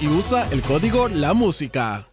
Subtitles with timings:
[0.00, 2.04] Y usa el código La Música.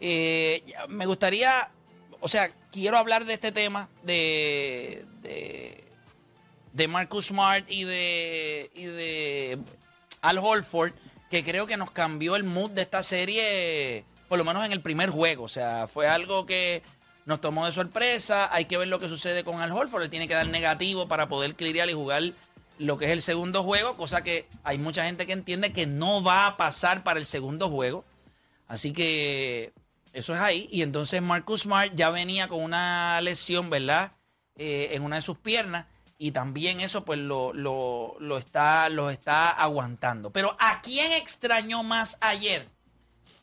[0.00, 1.70] Eh, me gustaría,
[2.20, 5.84] o sea, quiero hablar de este tema de, de,
[6.72, 9.60] de Marcus Smart y de, y de
[10.22, 10.92] Al Holford,
[11.30, 14.80] que creo que nos cambió el mood de esta serie, por lo menos en el
[14.80, 15.44] primer juego.
[15.44, 16.82] O sea, fue algo que
[17.26, 18.52] nos tomó de sorpresa.
[18.52, 20.02] Hay que ver lo que sucede con Al Holford.
[20.02, 22.22] Le tiene que dar negativo para poder clirear y jugar
[22.78, 26.22] lo que es el segundo juego, cosa que hay mucha gente que entiende que no
[26.22, 28.04] va a pasar para el segundo juego.
[28.68, 29.72] Así que
[30.12, 30.68] eso es ahí.
[30.72, 34.12] Y entonces Marcus Smart ya venía con una lesión, ¿verdad?
[34.56, 35.86] Eh, en una de sus piernas.
[36.22, 40.30] Y también eso pues lo, lo, lo está, lo está aguantando.
[40.30, 42.68] Pero ¿a quién extrañó más ayer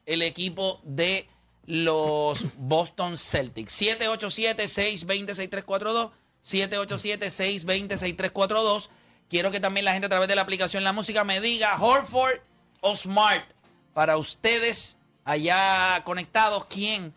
[0.06, 1.28] el equipo de
[1.66, 3.82] los Boston Celtics.
[3.82, 6.12] 787-620-6342.
[6.44, 8.90] 787-620-6342.
[9.28, 12.42] Quiero que también la gente a través de la aplicación La Música me diga Horford
[12.82, 13.54] o Smart.
[13.96, 17.12] Para ustedes allá conectados, ¿quién?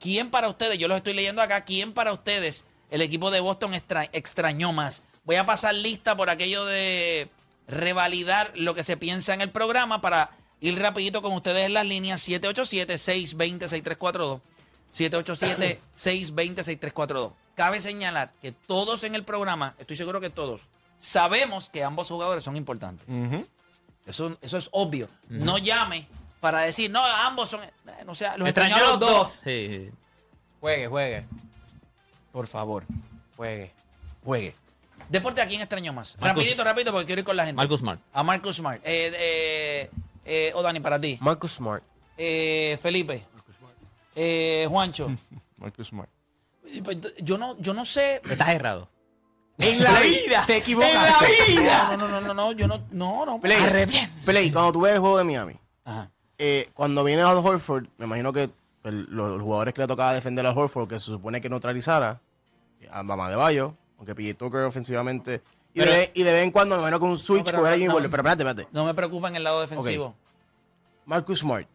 [0.00, 0.78] ¿Quién para ustedes?
[0.78, 1.66] Yo los estoy leyendo acá.
[1.66, 5.02] ¿Quién para ustedes el equipo de Boston extra- extrañó más?
[5.24, 7.28] Voy a pasar lista por aquello de
[7.66, 10.30] revalidar lo que se piensa en el programa para
[10.60, 14.40] ir rapidito con ustedes en las líneas 787-620-6342.
[15.94, 17.32] 787-620-6342.
[17.54, 20.62] Cabe señalar que todos en el programa, estoy seguro que todos,
[20.98, 23.06] sabemos que ambos jugadores son importantes.
[24.06, 25.08] eso, eso es obvio.
[25.28, 26.06] No llame
[26.40, 27.60] para decir, no, ambos son...
[28.06, 29.28] No sea, los Extrañó extrañó a los dos.
[29.44, 29.90] Sí, sí.
[30.60, 31.26] Juegue, juegue,
[32.32, 32.84] Por favor,
[33.36, 33.72] juegue.
[34.24, 34.54] juegue.
[35.08, 36.16] Deporte, ¿a quién extrañó más?
[36.18, 37.56] Marcus- rapidito, rapidito, porque quiero ir con la gente.
[37.56, 38.00] Marcus Smart.
[38.12, 38.80] A Marcus Smart.
[38.84, 39.90] Eh, eh,
[40.24, 41.18] eh, o Dani, para ti.
[41.20, 41.82] Marcus Smart.
[42.16, 43.22] Eh, Felipe.
[44.14, 45.10] Eh, Juancho.
[45.58, 46.08] Marcus Smart.
[46.84, 48.20] Pues, Yo no, yo no sé.
[48.28, 48.88] Estás errado.
[49.58, 50.44] En la vida.
[50.46, 51.26] Te equivocaste.
[51.48, 51.96] En la vida.
[51.96, 53.40] No, no, no, no, no, yo no, no, no.
[53.40, 53.58] Play,
[54.24, 55.54] Play, cuando tú ves el juego de Miami,
[55.84, 56.10] Ajá.
[56.38, 58.48] eh, cuando viene Al Horford, me imagino que
[58.84, 62.20] el- los, los jugadores que le tocaba defender a Horford, que se supone que neutralizara,
[62.90, 65.42] a Bama de Bayo, aunque PJ Tucker ofensivamente.
[65.74, 67.62] Y, Pero- de, vez- y de vez en cuando me imagino con un switch, pero
[67.62, 67.92] no, Jimmy no.
[67.94, 68.10] Butler.
[68.10, 68.68] Pero espérate, espérate.
[68.72, 70.14] No me preocupa en el lado defensivo.
[71.06, 71.66] Marcus Smart.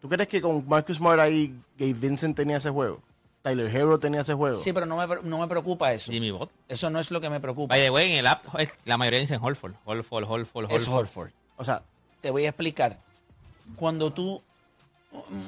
[0.00, 3.00] ¿Tú crees que con Marcus Smart ahí Gabe Vincent tenía ese juego?
[3.42, 4.56] Tyler Hero tenía ese juego.
[4.56, 6.10] Sí, pero no me, no me preocupa eso.
[6.10, 6.50] Jimmy Bot.
[6.68, 7.74] Eso no es lo que me preocupa.
[7.74, 9.74] By the way, en el app, es- la mayoría dicen Holford.
[9.84, 10.72] Holford, Holford, Holford.
[10.72, 11.30] Es Horford.
[11.56, 11.82] O sea,
[12.20, 12.98] Te voy a explicar.
[13.76, 14.42] Cuando tú.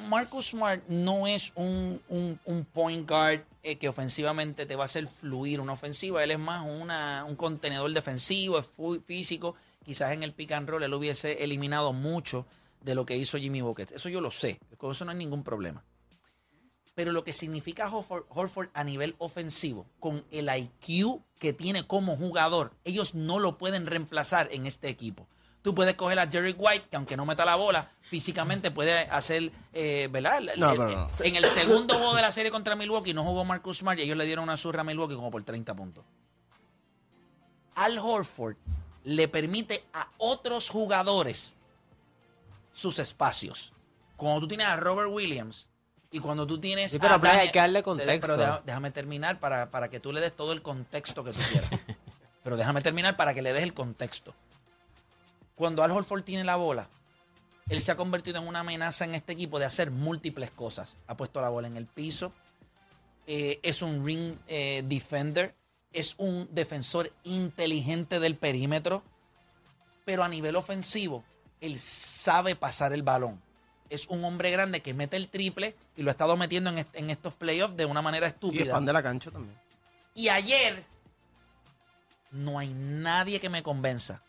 [0.08, 5.08] Marcus Smart no es un, un- point guard eh, que ofensivamente te va a hacer
[5.08, 6.22] fluir una ofensiva.
[6.24, 8.70] Él es más una- un contenedor defensivo, es
[9.04, 9.54] físico.
[9.84, 12.46] Quizás en el pick and roll él hubiese eliminado mucho
[12.82, 13.92] de lo que hizo Jimmy Bucket.
[13.92, 14.58] Eso yo lo sé.
[14.76, 15.84] Con eso no hay ningún problema.
[16.94, 22.72] Pero lo que significa Horford a nivel ofensivo, con el IQ que tiene como jugador,
[22.84, 25.28] ellos no lo pueden reemplazar en este equipo.
[25.62, 29.50] Tú puedes coger a Jerry White, que aunque no meta la bola, físicamente puede hacer,
[29.74, 30.40] eh, ¿verdad?
[30.56, 31.10] No, el- pero no.
[31.20, 34.16] En el segundo juego de la serie contra Milwaukee no jugó Marcus Smart y ellos
[34.16, 36.04] le dieron una zurra a Milwaukee como por 30 puntos.
[37.74, 38.56] Al Horford
[39.04, 41.54] le permite a otros jugadores
[42.72, 43.72] sus espacios.
[44.16, 45.66] Cuando tú tienes a Robert Williams
[46.10, 48.36] y cuando tú tienes Sí, pero, a Play, hay Daniel- que darle Pero contexto.
[48.36, 51.70] deja- déjame terminar para, para que tú le des todo el contexto que tú quieras.
[52.42, 54.34] pero déjame terminar para que le des el contexto.
[55.58, 56.88] Cuando Al Horford tiene la bola,
[57.68, 60.96] él se ha convertido en una amenaza en este equipo de hacer múltiples cosas.
[61.06, 62.32] Ha puesto la bola en el piso,
[63.26, 65.54] eh, es un ring eh, defender,
[65.92, 69.02] es un defensor inteligente del perímetro,
[70.04, 71.24] pero a nivel ofensivo,
[71.60, 73.42] él sabe pasar el balón.
[73.90, 76.94] Es un hombre grande que mete el triple y lo ha estado metiendo en, est-
[76.94, 78.62] en estos playoffs de una manera Y estúpida.
[78.64, 79.58] expande la cancha también.
[80.14, 80.84] Y ayer
[82.30, 84.22] no hay nadie que me convenza.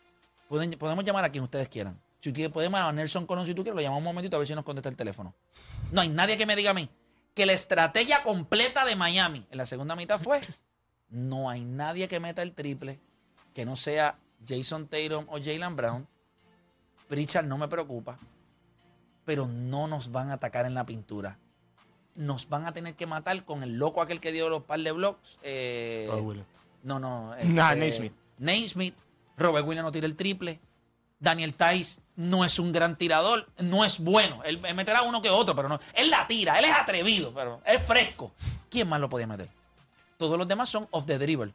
[0.50, 1.96] Pueden- podemos llamar a quien ustedes quieran.
[2.20, 4.40] Si ustedes podemos llamar a Nelson Colón si tú quieres, lo llamamos un momentito a
[4.40, 5.32] ver si nos contesta el teléfono.
[5.92, 6.90] No hay nadie que me diga a mí
[7.34, 10.40] que la estrategia completa de Miami en la segunda mitad fue
[11.08, 12.98] no hay nadie que meta el triple
[13.54, 16.08] que no sea Jason Tatum o Jalen Brown.
[17.08, 18.18] Pritchard no me preocupa,
[19.24, 21.38] pero no nos van a atacar en la pintura.
[22.16, 24.92] Nos van a tener que matar con el loco aquel que dio los par de
[24.92, 25.38] blocks.
[25.42, 26.08] eh,
[26.82, 27.34] no, no.
[27.44, 28.12] Nah, este, Naismith.
[28.38, 28.94] Naismith.
[29.40, 30.60] Robert Williams no tira el triple.
[31.18, 33.48] Daniel Tice no es un gran tirador.
[33.58, 34.42] No es bueno.
[34.44, 35.80] Él él meterá uno que otro, pero no.
[35.94, 36.58] Él la tira.
[36.58, 38.32] Él es atrevido, pero es fresco.
[38.70, 39.48] ¿Quién más lo podía meter?
[40.16, 41.52] Todos los demás son off the dribble.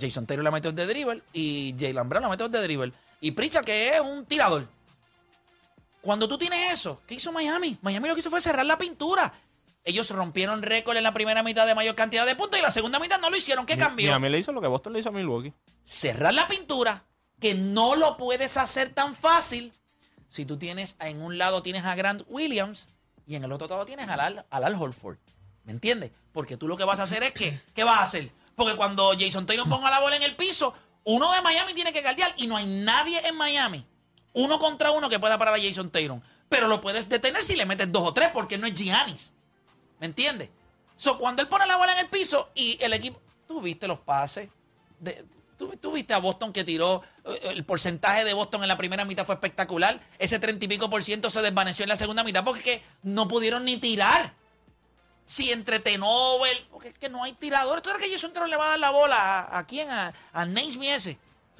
[0.00, 2.92] Jason Taylor la mete off the dribble y Jalen Brown la mete off the dribble.
[3.20, 4.66] Y Pritchard, que es un tirador.
[6.00, 7.78] Cuando tú tienes eso, ¿qué hizo Miami?
[7.82, 9.32] Miami lo que hizo fue cerrar la pintura.
[9.84, 12.98] Ellos rompieron récord en la primera mitad de mayor cantidad de puntos y la segunda
[12.98, 13.66] mitad no lo hicieron.
[13.66, 14.08] ¿Qué cambió?
[14.08, 15.52] Miami le hizo lo que Boston le hizo a Milwaukee.
[15.82, 17.04] cerrar la pintura,
[17.40, 19.72] que no lo puedes hacer tan fácil
[20.28, 22.92] si tú tienes, en un lado tienes a Grant Williams
[23.26, 25.18] y en el otro lado tienes al Al, al Al Horford.
[25.64, 26.12] ¿Me entiendes?
[26.32, 28.30] Porque tú lo que vas a hacer es que, ¿qué vas a hacer?
[28.54, 32.02] Porque cuando Jason Taylor ponga la bola en el piso, uno de Miami tiene que
[32.02, 33.84] guardiar y no hay nadie en Miami,
[34.34, 36.20] uno contra uno que pueda parar a Jason Taylor.
[36.48, 39.32] Pero lo puedes detener si le metes dos o tres porque no es Giannis.
[39.98, 40.50] ¿Me entiendes?
[40.96, 43.20] So, cuando él pone la bola en el piso y el equipo.
[43.46, 44.48] Tú viste los pases.
[44.98, 45.24] de-
[45.68, 47.02] tú, viste a Boston que tiró.
[47.24, 50.00] eh, El porcentaje de Boston en la primera mitad fue espectacular.
[50.18, 53.64] Ese treinta y pico por ciento se desvaneció en la segunda mitad porque no pudieron
[53.64, 54.32] ni tirar.
[55.26, 57.82] Si entre Tenovel, porque es que no hay tiradores.
[57.82, 59.88] ¿Tú crees que Jason Taylor le va a dar la bola a, quién?
[59.90, 61.18] A, a Naismith ese.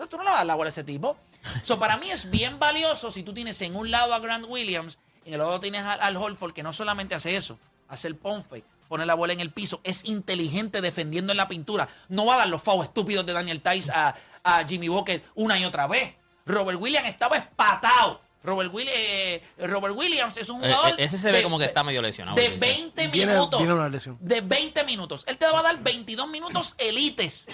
[0.08, 1.16] Tú no le vas a dar la bola a ese tipo.
[1.62, 4.98] So, para mí es bien valioso si tú tienes en un lado a Grant Williams
[5.24, 7.58] y en el otro tienes al, al Holford, que no solamente hace eso,
[7.88, 8.44] hace el pump
[8.90, 11.88] pone la bola en el piso, es inteligente defendiendo en la pintura.
[12.08, 15.56] No va a dar los fouls estúpidos de Daniel Tice a, a Jimmy Bucket una
[15.58, 16.12] y otra vez.
[16.44, 18.20] Robert Williams estaba espatado.
[18.42, 20.98] Robert, Willi- eh, Robert Williams es un Eh, jugador.
[21.00, 22.34] eh, ese se ve de- como que está medio lesionado.
[22.36, 22.56] De sí.
[22.58, 23.60] 20 Viene- minutos.
[23.60, 24.16] viene una lesión.
[24.20, 25.24] De 20 minutos.
[25.28, 27.46] Él te va a dar 22 minutos elites.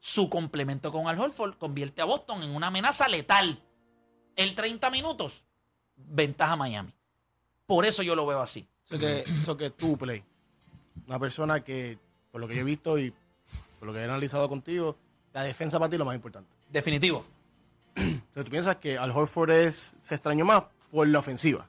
[0.00, 3.62] Su complemento con Al Horford convierte a Boston en una amenaza letal.
[4.34, 5.44] El 30 minutos,
[5.96, 6.92] ventaja a Miami.
[7.66, 8.68] Por eso yo lo veo así.
[8.86, 10.22] Eso que, eso que tú, Play,
[11.06, 11.98] una persona que,
[12.30, 13.12] por lo que yo he visto y
[13.78, 14.96] por lo que he analizado contigo,
[15.32, 16.48] la defensa para ti es lo más importante.
[16.70, 17.24] Definitivo.
[17.96, 21.66] Sea, tú piensas que Al Horford es, se extrañó más por la ofensiva.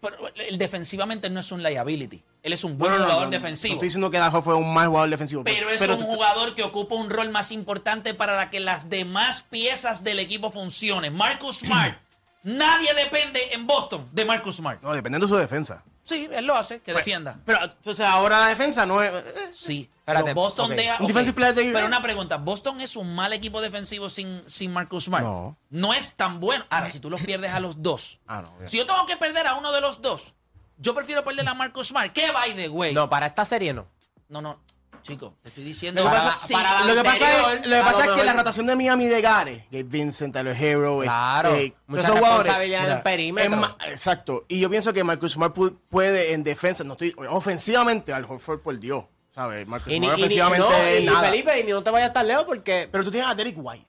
[0.00, 2.22] Pero él defensivamente no es un liability.
[2.42, 3.74] Él es un buen No, no, jugador no, no defensivo.
[3.74, 5.44] estoy diciendo que Al Horford es un mal jugador defensivo.
[5.44, 8.90] Pero es pero un tú- jugador que ocupa un rol más importante para que las
[8.90, 11.14] demás piezas del equipo funcionen.
[11.16, 11.96] Marcus Smart.
[12.42, 14.82] Nadie depende en Boston de Marcus Smart.
[14.82, 15.84] No, dependiendo de su defensa.
[16.12, 17.38] Sí, él lo hace, que defienda.
[17.44, 19.12] Pero entonces ahora la defensa no es.
[19.12, 20.76] eh, Sí, Espérate, pero Boston ok.
[20.76, 20.96] deja.
[20.98, 24.42] Un ok, defensive player de- Pero una pregunta: ¿Boston es un mal equipo defensivo sin,
[24.48, 25.24] sin Marcus Smart?
[25.24, 25.56] No.
[25.70, 26.64] No es tan bueno.
[26.70, 28.20] Ahora, si tú los pierdes a los dos.
[28.26, 28.50] Ah, no.
[28.58, 28.68] bien.
[28.68, 30.34] Si yo tengo que perder a uno de los dos,
[30.78, 32.12] yo prefiero perder a Marcus Smart.
[32.12, 32.92] ¿Qué by the way?
[32.92, 33.86] No, para esta serie no.
[34.28, 34.60] no, no.
[35.02, 36.02] Chico, te estoy diciendo.
[36.04, 38.24] Lo que pasa, sí, para la lo que pasa es, lo que, pasa es que
[38.24, 42.84] la rotación de Miami de Gare, que Vincent, Tyler Hero, Claro, eh, mucha responsabilidad en
[42.86, 43.76] el mira, perímetro.
[43.88, 44.44] exacto.
[44.48, 48.60] Y yo pienso que Marcus Smart pu- puede en defensa, no estoy ofensivamente al Horford
[48.60, 49.04] por Dios,
[49.34, 49.66] ¿sabes?
[49.66, 51.20] Marcus Smart ofensivamente no, y nada.
[51.30, 53.86] Felipe, y ni no te vayas tan lejos porque Pero tú tienes a Derek White.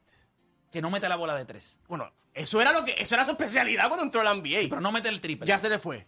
[0.71, 1.77] que no mete la bola de tres.
[1.87, 4.67] Bueno, eso era lo que eso era su especialidad cuando entró a la NBA.
[4.69, 5.45] Pero no mete el triple.
[5.47, 6.07] ya se le fue.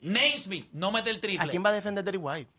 [0.00, 1.44] Naismith no mete el triple.
[1.44, 2.50] ¿A quién va a defender Derek White?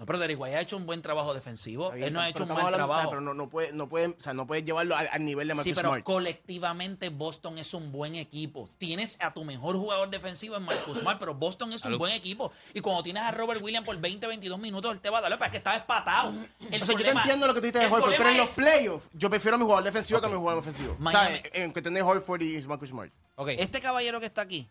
[0.00, 1.84] No, pero Derek White ha hecho un buen trabajo defensivo.
[1.84, 3.10] Está bien, Él no ha hecho un o sea, trabajo.
[3.10, 5.52] pero no, no puede, no puede, o sea, no puedes llevarlo al, al nivel de
[5.52, 6.04] Marcus Sí, pero Smart.
[6.04, 8.70] colectivamente Boston es un buen equipo.
[8.78, 12.50] Tienes a tu mejor jugador defensivo en Marcus Smart, pero Boston es un buen equipo.
[12.72, 15.30] Y cuando tienes a Robert Williams por 20, 22 minutos, él te va a dar.
[15.32, 16.30] Pero es que estaba espatado.
[16.70, 18.36] El O sea, yo te entiendo lo que tú dices de el Horford, pero en
[18.38, 20.96] los playoffs yo prefiero a mi jugador defensivo que a mi jugador ofensivo.
[20.98, 23.12] Miami- O sea, en cuestión de Horford y Marcus Smart.
[23.36, 23.48] Ok.
[23.58, 24.66] Este caballero que está aquí,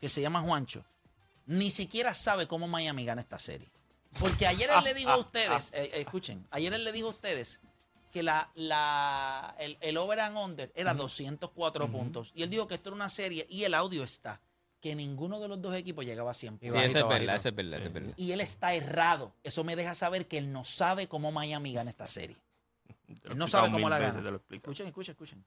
[0.00, 0.84] que se llama Juancho,
[1.46, 3.70] ni siquiera sabe cómo Miami gana esta serie.
[4.18, 7.10] Porque ayer él le dijo a ustedes, eh, eh, escuchen, ayer él le dijo a
[7.10, 7.60] ustedes
[8.12, 12.32] que la, la, el, el over and under era 204 puntos.
[12.34, 14.40] Y él dijo que esto era una serie, y el audio está,
[14.80, 16.76] que ninguno de los dos equipos llegaba a 100 Sí, puntos.
[16.76, 17.36] eso es bajito, verdad, bajito.
[17.36, 18.14] eso es verdad, eso es verdad.
[18.16, 19.34] Y él está errado.
[19.44, 22.36] Eso me deja saber que él no sabe cómo Miami gana esta serie.
[23.24, 24.40] Él no sabe cómo la veces, gana.
[24.50, 25.44] Escuchen, escuchen, escuchen.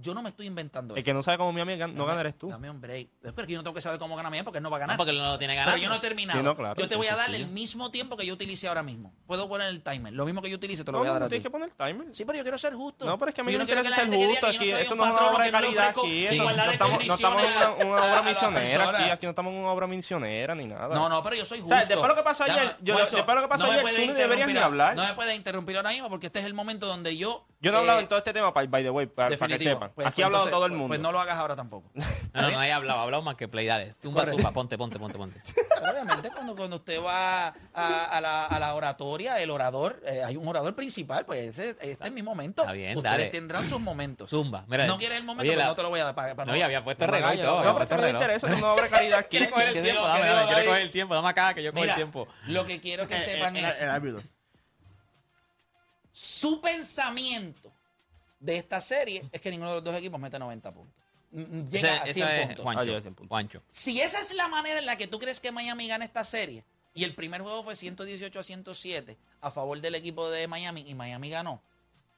[0.00, 1.06] Yo no me estoy inventando El esto.
[1.06, 2.48] que no sabe cómo mi amiga no Dame- gana eres tú.
[2.48, 3.08] Dame un break.
[3.20, 4.80] Es porque yo no tengo que saber cómo gana Miami porque él no va a
[4.80, 4.94] ganar.
[4.94, 5.72] No, porque él no lo tiene ganado.
[5.74, 6.38] Pero yo no he terminado.
[6.38, 7.34] Sí, no, claro, yo te voy a dar sí.
[7.34, 9.12] el mismo tiempo que yo utilicé ahora mismo.
[9.26, 10.12] Puedo poner el timer.
[10.12, 11.30] Lo mismo que yo utilice te lo No, voy a no, dar no a ti.
[11.32, 12.14] tienes que poner timer.
[12.16, 13.06] Sí, pero yo quiero ser justo.
[13.06, 14.18] No, pero es que a mí Yo no me quiero interesa que la ser gente
[14.18, 14.70] que diga justo que yo aquí.
[14.70, 16.22] soy Esto un no es una obra de que no le caridad ofrezco aquí.
[16.24, 19.10] esto igualdad no de estamos, no estamos en una, condiciones una a- obra misionera aquí.
[19.10, 20.94] Aquí no estamos en una obra misionera ni nada.
[20.94, 21.76] No, no, pero yo soy O justo.
[21.76, 23.82] sea, después de lo que pasó ayer, yo- después de lo que pasó me ayer,
[23.82, 24.96] tú no deberías ni interrumpir a- hablar.
[24.96, 27.44] No me puedes interrumpir ahora mismo porque este es el momento donde yo.
[27.60, 29.56] Yo no he hablado eh, en todo este tema, by, by the way, para, para
[29.56, 29.90] que sepan.
[29.92, 30.88] Pues, Aquí pues ha hablado entonces, todo el pues- mundo.
[30.88, 31.90] Pues no lo hagas ahora tampoco.
[32.34, 33.66] No, no, no he hablado, he hablado más que play.
[33.66, 35.40] Dale, zumba, ponte, ponte, ponte, ponte.
[35.80, 40.22] Pero obviamente cuando, cuando usted va a, a la, a la oratoria, el orador, eh,
[40.22, 42.62] hay un orador principal, pues ese, este es mi momento.
[42.62, 43.26] Está bien, Ustedes dale.
[43.30, 44.28] tendrán sus momentos.
[44.30, 44.64] Zumba.
[44.68, 46.36] Mira, no quieres el momento, oye, pues la- no te lo voy a dar para,
[46.36, 47.64] para No, ya había puesto reloj y no, todo.
[47.64, 49.26] No, pero no me interesa, es una obra de caridad.
[49.28, 51.94] Quiere coger el tiempo, dame, quiere coger el tiempo, dame acá que yo cojo el
[51.94, 52.28] tiempo.
[52.46, 54.22] lo que quiero que Eh, sepan es el árbitro.
[56.18, 57.72] Su pensamiento
[58.40, 60.94] de esta serie es que ninguno de los dos equipos mete 90 puntos.
[61.30, 62.62] Mm, mm, Llega Ese, a ese 100 es puntos.
[62.64, 62.82] Juancho.
[62.82, 63.28] llega a 100 puntos.
[63.28, 63.62] Juancho.
[63.70, 66.64] Si esa es la manera en la que tú crees que Miami gana esta serie,
[66.92, 70.94] y el primer juego fue 118 a 107 a favor del equipo de Miami y
[70.94, 71.62] Miami ganó,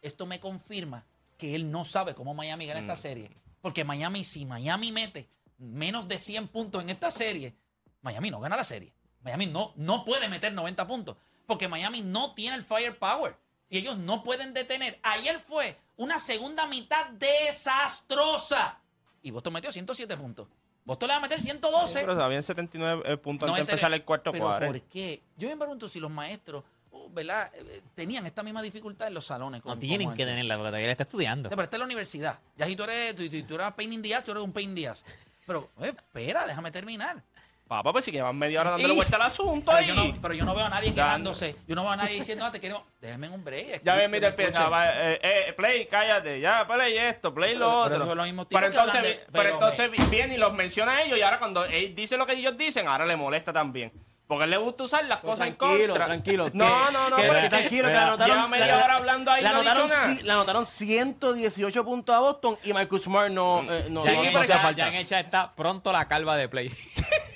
[0.00, 1.04] esto me confirma
[1.36, 3.30] que él no sabe cómo Miami gana esta serie.
[3.60, 5.28] Porque Miami, si Miami mete
[5.58, 7.54] menos de 100 puntos en esta serie,
[8.00, 8.94] Miami no gana la serie.
[9.22, 11.18] Miami no, no puede meter 90 puntos.
[11.46, 13.36] Porque Miami no tiene el firepower.
[13.70, 14.98] Y ellos no pueden detener.
[15.02, 18.78] Ayer fue una segunda mitad desastrosa.
[19.22, 20.48] Y Boston metió 107 puntos.
[20.84, 22.00] Boston le va a meter 112.
[22.00, 24.66] Pero habían 79 eh, puntos No antes de empezar el cuarto Pero cuadro.
[24.66, 25.22] ¿por qué?
[25.36, 27.52] Yo me pregunto si los maestros, oh, ¿verdad?
[27.54, 29.64] Eh, Tenían esta misma dificultad en los salones.
[29.64, 31.48] No tienen con que tenerla porque todavía él está estudiando.
[31.48, 32.40] Sí, Pero está en la universidad.
[32.56, 34.52] Ya si tú eres, tú, tú- tú eras pain in the ass, tú eres un
[34.52, 35.04] pain in the ass.
[35.46, 37.22] Pero, eh, espera, déjame terminar.
[37.70, 40.12] Papá, pues si que llevan media hora dándole Y- vuelta al asunto Pero yo, ahí.
[40.12, 41.30] no, pero yo no veo a nadie Dando.
[41.30, 41.54] quejándose.
[41.68, 42.82] Yo no veo a nadie diciendo, ah, te queremos.
[43.00, 43.82] Déjame un break.
[43.84, 44.72] Ya ven, mira, empieza, escuchen.
[44.72, 47.92] va, eh, eh, play, cállate, ya, play esto, play lo Pero- otro.
[47.92, 50.02] pero son los mismos tipos Pero que entonces, hablan de- vi- pero pero entonces vi-
[50.10, 52.88] viene y los menciona a ellos y ahora cuando él dice lo que ellos dicen,
[52.88, 53.92] ahora le molesta también.
[54.26, 56.06] Porque a él le gusta usar las cosas en tranquilo, contra.
[56.06, 58.48] tranquilo, No, que- no, no, que- pero que es que- tranquilo, que la anotaron- Lleva
[58.48, 60.08] media la- hora hablando ahí no ha dicho anotaron, nada.
[60.08, 64.24] ci- le anotaron 118 puntos a Boston y Marcus Smart no, eh, no, Ya, no-
[64.24, 64.76] en no hacía hecha, falta.
[64.82, 66.68] ya en hecha está pronto la calva de play.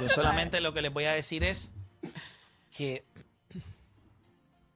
[0.00, 1.70] Yo solamente lo que les voy a decir es
[2.76, 3.04] que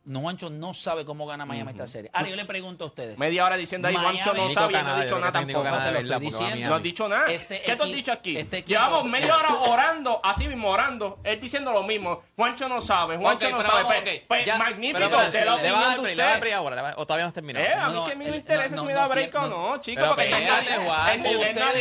[0.04, 2.10] No Juancho no sabe cómo gana Miami esta serie.
[2.14, 3.18] Ahora yo le pregunto a ustedes.
[3.18, 5.62] Media hora diciendo ahí, Juancho no y no ha dicho nada tampoco.
[5.82, 6.46] Te lo estoy diciendo.
[6.46, 6.82] No has Miami.
[6.82, 7.26] dicho nada.
[7.30, 8.34] Este ¿Qué tú has dicho aquí?
[8.38, 12.22] este Llevamos media hora orando, así mismo orando, él diciendo lo mismo.
[12.36, 13.82] Juancho no sabe, Juancho no pero sabe.
[13.82, 13.98] vamos,
[14.30, 16.16] ok, ya, magnífico, pero, pero, de la ¿Le va a dar break?
[16.16, 16.40] ¿Le va a dar usted.
[16.40, 16.76] break ahora?
[16.76, 17.66] ¿Le va- ¿O todavía no has terminado?
[17.66, 19.02] Eh, a mí No, que a mí me el- interesa no, si no, me da
[19.02, 19.48] no, break o no.
[19.48, 21.28] no, chico, Pero porque Juancho,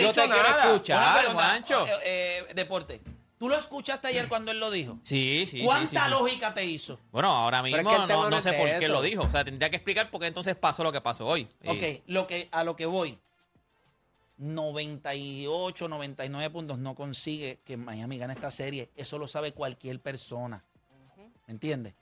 [0.01, 0.65] yo te quiero nada.
[0.65, 1.25] escuchar.
[1.31, 1.87] Juancho.
[1.87, 2.99] eh, eh, deporte.
[3.39, 4.97] ¿Tú lo escuchaste ayer cuando él lo dijo?
[5.03, 6.09] Sí, sí, ¿Cuánta sí, sí.
[6.09, 6.99] lógica te hizo?
[7.11, 9.23] Bueno, ahora mismo es que no, no no es sé por qué lo dijo.
[9.23, 11.47] O sea, tendría que explicar por qué entonces pasó lo que pasó hoy.
[11.61, 13.19] Y- Ok, lo que, a lo que voy.
[14.37, 18.89] 98, 99 puntos no consigue que Miami gane esta serie.
[18.95, 20.63] Eso lo sabe cualquier persona.
[21.47, 21.93] ¿Me entiendes?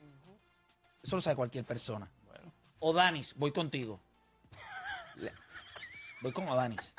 [1.02, 2.10] Eso lo sabe cualquier persona.
[2.80, 4.00] Odanis, voy contigo.
[6.22, 6.94] Voy con Odanis.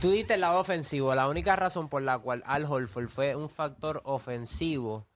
[0.00, 1.12] Tú diste el lado ofensivo.
[1.16, 5.08] La única razón por la cual Al Horford fue un factor ofensivo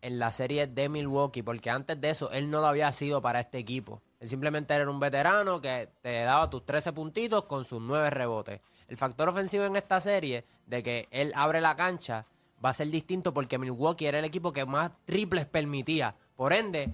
[0.00, 3.40] en la serie de Milwaukee, porque antes de eso él no lo había sido para
[3.40, 4.00] este equipo.
[4.18, 8.62] Él simplemente era un veterano que te daba tus 13 puntitos con sus 9 rebotes.
[8.88, 12.24] El factor ofensivo en esta serie, de que él abre la cancha,
[12.64, 16.14] va a ser distinto porque Milwaukee era el equipo que más triples permitía.
[16.34, 16.88] Por ende,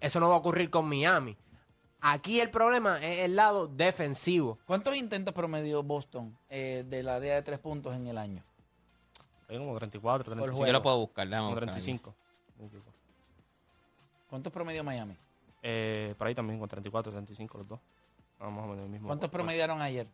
[0.00, 1.36] eso no va a ocurrir con Miami.
[2.08, 4.58] Aquí el problema es el lado defensivo.
[4.66, 8.42] ¿Cuántos intentos promedió Boston eh, del área de tres puntos en el año?
[9.48, 10.64] Hay como 34, Por 35.
[10.64, 11.26] Sí, yo lo puedo buscar.
[11.26, 11.80] déjame Como buscar aquí.
[11.82, 12.14] 35.
[14.28, 15.16] ¿Cuántos promedió Miami?
[15.62, 17.80] Eh, por ahí también, con 34, 35 los dos.
[18.38, 19.06] Vamos a ver el mismo.
[19.08, 20.06] ¿Cuántos promediaron ayer?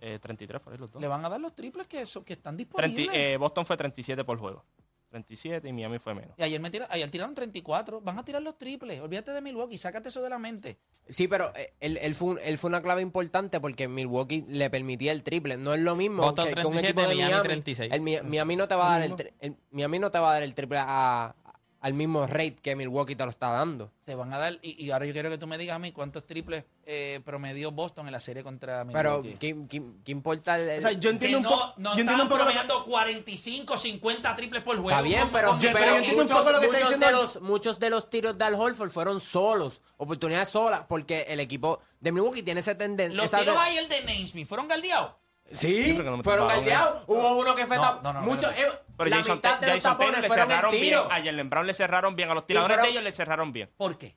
[0.00, 1.00] Eh, 33 por ahí los dos.
[1.00, 3.14] Le van a dar los triples que, eso- que están 30 disponibles.
[3.16, 4.62] eh, Boston fue 37 por juego.
[5.10, 6.34] 37 y Miami fue menos.
[6.36, 8.00] Y ayer, me tira- ayer tiraron 34.
[8.00, 9.00] Van a tirar los triples.
[9.00, 9.78] Olvídate de Milwaukee.
[9.78, 10.78] Sácate eso de la mente.
[11.08, 14.68] Sí, pero eh, él, él fue, un- él fue una clave importante porque Milwaukee le
[14.70, 15.56] permitía el triple.
[15.56, 17.48] No es lo mismo Boston que, que un 37, equipo de Miami Miami.
[17.48, 17.92] 36.
[17.92, 20.32] El Mi- Miami no te va a dar el, el- Miami no te va a
[20.34, 21.34] dar el triple a-
[21.80, 23.92] al mismo rate que Milwaukee te lo está dando.
[24.04, 24.58] Te van a dar.
[24.62, 27.70] Y, y ahora yo quiero que tú me digas a mí cuántos triples eh, promedió
[27.72, 29.38] Boston en la serie contra Pero Milwaukee.
[29.38, 30.58] ¿qué, qué- qué importa?
[30.58, 31.74] el- O sea, yo Que entiendo un no, poco.
[31.76, 34.90] no yo entiendo un poco promediando 45, 50 triples por juego.
[34.90, 37.06] Está bien, pero, yo- pero pero yo entiendo un poco lo que está muchos diciendo
[37.06, 41.26] de el- los muchos de los tiros de Al Horford fueron solos, oportunidades solas, porque
[41.28, 43.16] el equipo de Milwaukee tiene esa tendencia.
[43.16, 45.12] Los esa tiros de- ayer de Naismith fueron galdeados.
[45.52, 47.04] Sí, pero no fueron galdeados.
[47.06, 49.74] Hubo uno que fue No, no, no, mucho, eh, Pero la Jason, mitad de los
[49.76, 50.82] Jason Taylor tapones le fueron en cerraron bien.
[50.84, 51.04] tiro.
[51.10, 52.30] A Jalen Brown le cerraron bien.
[52.30, 53.70] A los tiradores fueron- de ellos le cerraron bien.
[53.76, 54.16] ¿Por qué?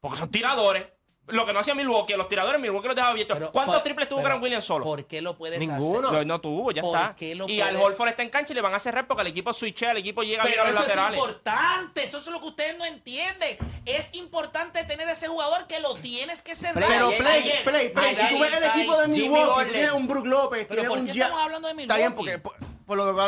[0.00, 0.86] Porque son tiradores.
[1.28, 3.36] Lo que no hacía Milwaukee, los tiradores Milwaukee los dejaba abiertos.
[3.38, 4.84] Pero, ¿Cuántos por- triples tuvo pero, Grant Williams solo?
[4.84, 6.08] ¿Por qué lo puedes Ninguno.
[6.08, 6.18] hacer?
[6.18, 7.14] No, no tuvo, ya ¿Por está.
[7.14, 9.20] qué lo Y al puede- Holford está en cancha y le van a cerrar porque
[9.22, 11.18] el equipo switchea, el equipo llega bien Pero a los eso es laterales.
[11.20, 13.56] importante, eso es lo que ustedes no entienden.
[13.86, 16.84] Es importante tener ese jugador que lo tienes que cerrar.
[16.88, 18.16] Pero Ayer- play, Ayer- play, play.
[18.16, 19.66] Si tú ves el ayer- equipo de Jimmy Milwaukee, Butler.
[19.68, 22.08] tú tienes un Brook López, Pero tienes ¿por un qué estamos hablando de Está bien,
[22.16, 22.38] Milwaukee?
[22.40, 23.20] porque por, por lo que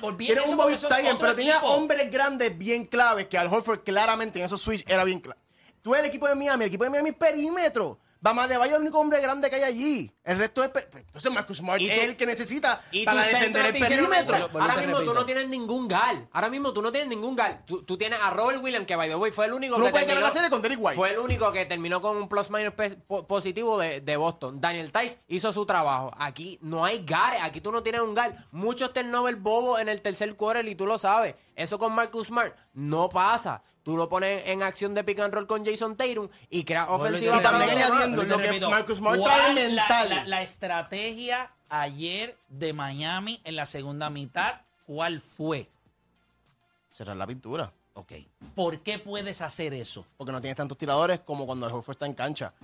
[0.00, 1.72] pero tienes eso un Bobby, eso otro pero tenía equipo.
[1.72, 5.40] hombres grandes bien claves que al Horford claramente en esos switch era bien clave.
[5.82, 7.98] Tú ves el equipo de Miami, el equipo de Miami es perímetro.
[8.26, 10.12] Bama de Bayo es el único hombre grande que hay allí.
[10.24, 10.70] El resto es.
[10.70, 14.36] pe- Entonces Marcus Smart es el que necesita para defender el perímetro.
[14.60, 16.28] Ahora mismo tú no tienes ningún gal.
[16.32, 17.62] Ahora mismo tú no tienes ningún gal.
[17.64, 19.92] Tú, tú tienes a Robert Williams, que by the way fue el único no que
[19.92, 20.96] terminó- la serie con Derrick White.
[20.96, 22.72] Fue el único que terminó con un plus minus
[23.28, 24.60] positivo de, de Boston.
[24.60, 26.12] Daniel Tice hizo su trabajo.
[26.18, 28.44] Aquí no hay gares, aquí tú no tienes un gal.
[28.50, 31.36] Muchos turnovers bobos en el tercer quarter y tú lo sabes.
[31.54, 33.62] Eso con Marcus Smart no pasa.
[33.86, 37.36] Tú lo pones en acción de pick and roll con Jason Tatum y creas ofensiva.
[37.38, 40.08] Y también añadiendo lo que Marcus Smart ¿cuál trae la- mental.
[40.08, 45.70] La, la estrategia ayer de Miami en la segunda mitad, ¿cuál fue?
[46.90, 47.72] Cerrar la pintura.
[47.94, 48.12] Ok.
[48.56, 50.04] ¿Por qué puedes hacer eso?
[50.16, 52.54] Porque no tienes tantos tiradores como cuando el Horford está en cancha.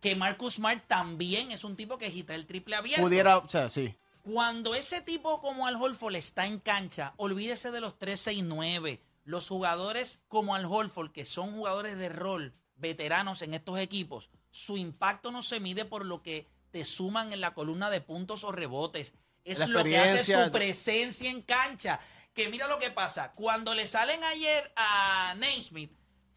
[0.00, 3.00] Que Marcus Smart también es un tipo que agita el triple abierto.
[3.00, 3.94] Pudiera, o sea, sí.
[4.24, 8.98] Cuando ese tipo como Al Holford está en cancha, olvídese de los 3-6-9.
[9.24, 14.76] Los jugadores como Al Holford, que son jugadores de rol, veteranos en estos equipos, su
[14.76, 18.52] impacto no se mide por lo que te suman en la columna de puntos o
[18.52, 19.14] rebotes.
[19.44, 22.00] Es lo que hace su presencia en cancha.
[22.32, 23.32] Que mira lo que pasa.
[23.32, 25.92] Cuando le salen ayer a Naismith,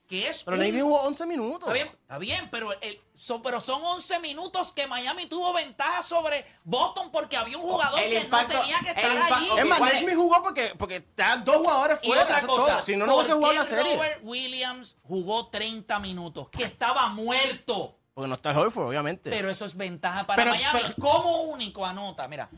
[0.08, 1.62] que es Pero un- Navy jugó 11 minutos.
[1.70, 6.02] Está bien, está bien, pero, el- so- pero son 11 minutos que Miami tuvo ventaja
[6.02, 9.50] sobre Boston porque había un jugador El que impacto- no tenía que estar allí.
[9.58, 9.80] Es más.
[9.82, 12.24] Naismith jugó porque, porque están dos jugadores Y fuera.
[12.24, 12.82] otra eso es cosa, todo.
[12.84, 13.96] Si no, no ¿por hubiese jugado qué la serie.
[13.96, 17.98] Robert Williams jugó 30 minutos, que estaba muerto.
[18.14, 19.30] Porque no está el Horford, obviamente.
[19.30, 20.80] Pero eso es ventaja para Pero- Miami.
[20.82, 22.50] pero- como único anota, mira.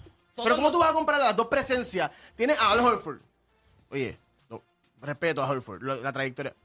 [0.41, 2.11] Pero ¿cómo tú vas a comparar las dos presencias?
[2.35, 3.19] Tienes a Al Horford.
[3.91, 4.17] Oye,
[4.49, 4.61] no,
[5.01, 6.55] respeto a Horford, la trayectoria.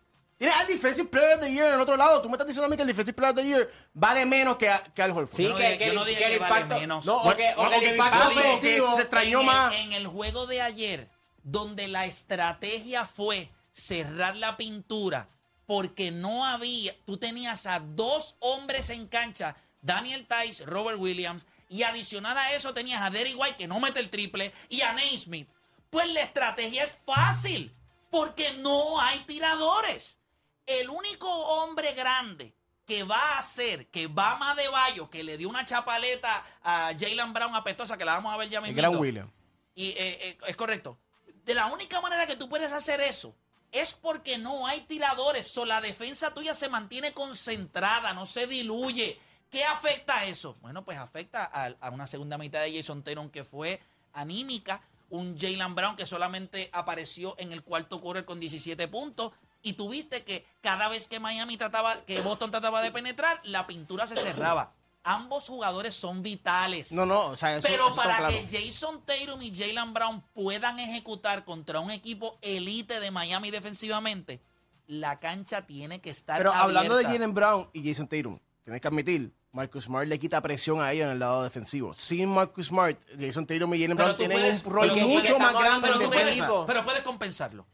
[0.44, 2.20] Tienes al Defensive Player of the Year en el otro lado.
[2.20, 4.56] Tú me estás diciendo a mí que el Defensive Player of the Year vale menos
[4.58, 5.34] que, a- que Al Horford.
[5.34, 6.80] Sí, Yo no que, que, yo no dije que el que vale impacto.
[6.80, 7.04] menos.
[7.06, 8.90] No, o Bueno, que, o bueno, que el que el impacto impacto ofensivo.
[8.90, 9.74] que se extrañó en más.
[9.74, 11.08] El, en el juego de ayer,
[11.42, 15.28] donde la estrategia fue cerrar la pintura,
[15.66, 21.84] porque no había, tú tenías a dos hombres en cancha, Daniel Tice, Robert Williams, y
[21.84, 25.48] adicional a eso tenías a Derry White, que no mete el triple, y a Naismith.
[25.88, 27.74] Pues la estrategia es fácil,
[28.10, 30.18] porque no hay tiradores.
[30.66, 32.54] El único hombre grande
[32.86, 37.32] que va a hacer que Bama de Bayo, que le dio una chapaleta a Jalen
[37.32, 38.76] Brown apestosa, que la vamos a ver ya mismo.
[38.76, 39.30] Gran William.
[39.74, 40.98] Y eh, eh, es correcto.
[41.44, 43.34] De la única manera que tú puedes hacer eso
[43.72, 45.46] es porque no hay tiradores.
[45.46, 49.18] So, la defensa tuya se mantiene concentrada, no se diluye.
[49.50, 50.56] ¿Qué afecta eso?
[50.60, 53.80] Bueno, pues afecta a, a una segunda mitad de Jason Tatum que fue
[54.12, 54.82] anímica.
[55.10, 59.32] Un Jalen Brown que solamente apareció en el cuarto quarter con 17 puntos.
[59.64, 64.06] Y tuviste que cada vez que Miami trataba, que Boston trataba de penetrar, la pintura
[64.06, 64.72] se cerraba.
[65.02, 66.92] Ambos jugadores son vitales.
[66.92, 68.34] No, no, o sea, eso, Pero eso para claro.
[68.34, 74.40] que Jason Tatum y Jalen Brown puedan ejecutar contra un equipo elite de Miami defensivamente,
[74.86, 77.04] la cancha tiene que estar Pero hablando de.
[77.04, 81.04] Jalen Brown y Jason Tatum, tienes que admitir, Marcus Smart le quita presión a ellos
[81.06, 81.94] en el lado defensivo.
[81.94, 85.88] Sin Marcus Smart, Jason Tatum y Jalen Brown tienen puedes- un rol mucho más grande
[85.88, 86.66] pero, en puedes, defensa.
[86.66, 87.66] pero puedes compensarlo.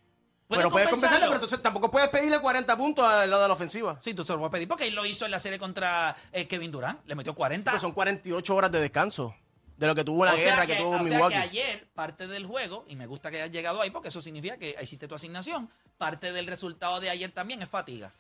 [0.51, 3.99] Pero puedes compensarle, pero entonces tampoco puedes pedirle 40 puntos al lado de la ofensiva.
[4.03, 6.15] Sí, tú se lo vas a pedir porque él lo hizo en la serie contra
[6.33, 7.01] eh, Kevin Durant.
[7.07, 7.71] Le metió 40.
[7.71, 9.35] Pues son 48 horas de descanso
[9.77, 11.35] de lo que tuvo la o sea guerra que, que, tuvo o sea Milwaukee.
[11.37, 14.59] que ayer, parte del juego, y me gusta que hayas llegado ahí porque eso significa
[14.59, 18.13] que hiciste tu asignación, parte del resultado de ayer también es fatiga.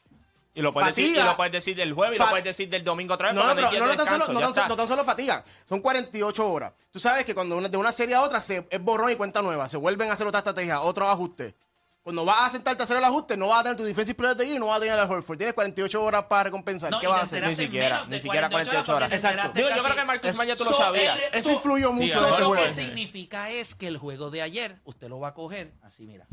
[0.54, 2.82] Y lo puedes decir, y lo puedes decir del jueves y lo puedes decir del
[2.82, 3.36] domingo otra vez.
[3.44, 6.72] No, pero no, no tan solo, no, tan, no tan solo fatiga, son 48 horas.
[6.90, 9.42] Tú sabes que cuando una- de una serie a otra se, es borrón y cuenta
[9.42, 11.54] nueva, se vuelven a hacer otra estrategia, otro ajuste.
[12.02, 14.34] Cuando vas a sentarte a hacer el ajuste, no vas a tener tu defensive player
[14.36, 15.36] de y no vas a tener al Horford.
[15.36, 16.90] Tienes 48 horas para recompensar.
[16.90, 17.46] No, ¿Qué vas a hacer?
[17.46, 19.12] Ni siquiera, ni siquiera 48 horas.
[19.12, 19.52] Exacto.
[19.54, 21.18] Digo, yo creo que Marcus Smart ya tú lo sabías.
[21.18, 24.30] el- Eso so- influyó mucho so, en ese lo que significa es que el juego
[24.30, 26.26] de ayer, usted lo va a coger así, mira.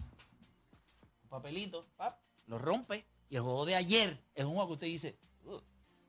[1.24, 3.06] Un papelito, pap, lo rompe.
[3.30, 5.62] Y el juego de ayer es un juego que usted dice, "Ugh,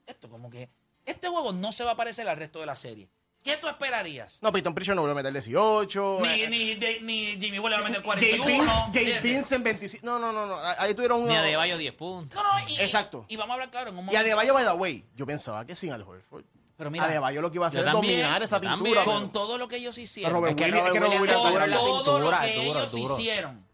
[0.07, 0.71] esto como que,
[1.05, 3.09] este juego no se va a parecer al resto de la serie.
[3.49, 4.39] ¿Qué tú esperarías?
[4.43, 6.19] No, Peyton Pritchard no vuelve a meter 18.
[6.21, 8.45] Ni, eh, ni, de- ni Jimmy va a meter Gabe 41.
[8.45, 9.23] Vince, Gabe ¿entiendes?
[9.23, 10.07] Vince en 25.
[10.07, 10.59] No, no, no, no.
[10.79, 11.39] Ahí tuvieron Ni uno.
[11.39, 12.35] a Debayo 10 puntos.
[12.43, 13.25] No, no, y, Exacto.
[13.29, 14.21] Y, y vamos a hablar claro en un Y momento.
[14.21, 16.45] Adebayo, by the way, yo pensaba que sin Al Horford
[16.77, 19.03] Pero mira, Adebayo lo que iba a hacer es dominar esa pintura.
[19.05, 21.27] Con con todo lo que ellos hicieron, Robert Es que Williams- es que Williams con
[21.29, 21.73] todo pintura, lo
[22.41, 23.19] que duro, ellos duro.
[23.19, 23.67] hicieron,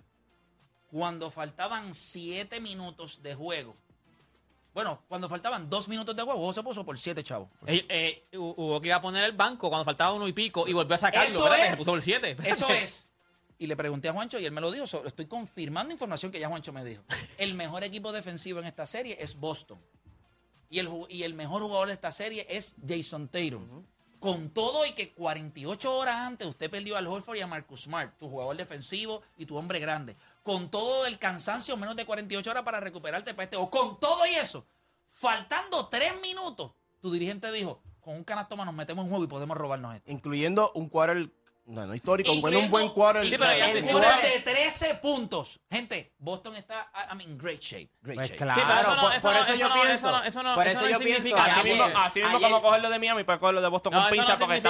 [0.90, 3.76] cuando faltaban siete minutos de juego,
[4.74, 7.48] bueno, cuando faltaban dos minutos de juego, juego se puso por siete, chavos.
[7.66, 10.66] Eh, eh, hu- hubo que ir a poner el banco cuando faltaba uno y pico
[10.68, 11.28] y volvió a sacarlo.
[11.30, 11.70] Eso Espérate, es.
[11.72, 12.36] se puso por 7.
[12.44, 13.08] Eso es.
[13.56, 14.86] Y le pregunté a Juancho y él me lo dijo.
[14.86, 17.02] so- estoy confirmando información que ya Juancho me dijo.
[17.38, 19.78] El mejor equipo defensivo en esta serie es Boston.
[20.70, 23.84] Y el, y el mejor jugador de esta serie es Jason Tatum.
[24.24, 28.16] Con todo y que 48 horas antes usted perdió al Horford y a Marcus Smart,
[28.18, 30.16] tu jugador defensivo y tu hombre grande.
[30.42, 33.58] Con todo el cansancio, menos de 48 horas para recuperarte para este.
[33.58, 34.64] O con todo y eso,
[35.08, 39.28] faltando tres minutos, tu dirigente dijo, con un canasto más nos metemos en juego y
[39.28, 40.10] podemos robarnos esto.
[40.10, 41.30] Incluyendo un quarter,
[41.66, 43.26] no, no histórico, Incluyendo- un buen quarter.
[43.26, 45.60] Sí, pero jugadores sí, de 13 puntos.
[45.70, 47.88] Gente, Boston está, I mean, great shape.
[48.02, 48.36] Great Pues shape.
[48.44, 50.22] claro, por, eso por yo pienso.
[50.24, 51.36] eso no- por eso yo pienso.
[51.36, 54.36] Así mismo, así mismo como cogerlo de Miami, puedes cogerlo de Boston No, con pinza
[54.36, 54.68] porque eso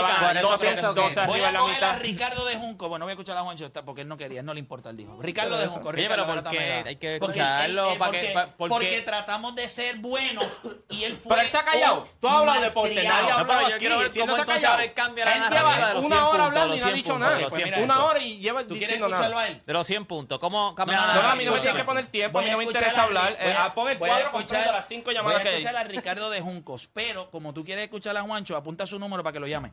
[0.48, 2.00] 12, pienso que- 12 Voy arriba a en la coger a mitad.
[2.02, 2.88] Ricardo de Junco.
[2.88, 5.20] Bueno, voy a escuchar a Juancho porque él no quería, no le importa, él dijo.
[5.20, 5.66] Ricardo de.
[5.66, 5.88] Junco.
[5.88, 6.84] Oye, Ricardo pero ¿por qué?
[6.86, 8.34] Hay que escucharlo, él- él- ¿para qué?
[8.56, 10.46] porque- tratamos de ser buenos
[10.90, 11.30] y él fue.
[11.30, 12.02] Pero él se ha callado.
[12.02, 14.34] un Tú hablas de deporte, nadie ha No, pero hablado yo quiero ver cómo no
[14.34, 14.72] se ha entonces callado.
[14.74, 17.12] ahora él cambia la narrativa de los una 100 hora puntos, no ha 100 dicho
[17.12, 17.40] puntos, nada.
[17.48, 19.46] Pues 100 mira Una hora y lleva ¿Tú quieres diciendo escucharlo nada.
[19.46, 19.62] a él?
[19.66, 20.38] De los 100 puntos.
[20.38, 22.38] ¿Cómo cambia No, la no, No, no, a mí no me tienes que poner tiempo,
[22.38, 23.36] a mí no me interesa a- hablar.
[23.40, 25.52] voy Eh, a- pon el voy a cuadro escuchar- las cinco llamadas Voy que a
[25.52, 25.58] hay.
[25.58, 29.22] escuchar a Ricardo de Juncos, pero como tú quieres escuchar a Juancho, apunta su número
[29.22, 29.72] para que lo llame.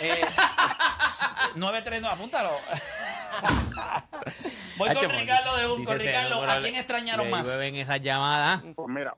[0.00, 0.20] Eh,
[1.56, 2.50] 939, apúntalo.
[4.76, 5.98] Voy con Ricardo de Juncos.
[6.02, 7.46] Ricardo, ¿a quién extrañaron más?
[7.46, 8.62] llueven esas llamadas.
[8.74, 9.14] Pues mira,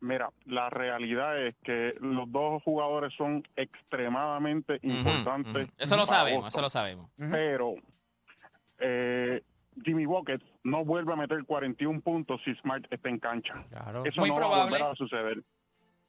[0.00, 5.68] mira, la realidad es que los dos jugadores son extremadamente importantes.
[5.78, 6.48] Eso lo sabemos, Boston.
[6.58, 7.10] eso lo sabemos.
[7.30, 7.74] Pero
[8.78, 9.42] eh,
[9.84, 13.54] Jimmy Buckets no vuelve a meter 41 puntos si Smart está en cancha.
[13.70, 14.04] Claro.
[14.04, 15.42] Eso Muy no va a volver a suceder.